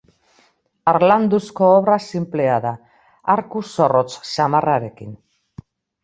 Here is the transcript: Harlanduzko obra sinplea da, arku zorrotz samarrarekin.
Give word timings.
Harlanduzko 0.91 1.67
obra 1.81 1.97
sinplea 2.11 2.55
da, 2.63 2.71
arku 3.33 3.61
zorrotz 3.73 4.15
samarrarekin. 4.31 5.13